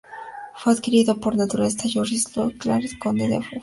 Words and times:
Fue 0.55 0.73
adquirido 0.73 1.19
por 1.19 1.33
el 1.33 1.37
naturalista 1.37 1.83
Georges-Louis 1.87 2.53
Leclerc, 2.57 2.97
Conde 2.97 3.27
de 3.27 3.37
Buffon. 3.37 3.59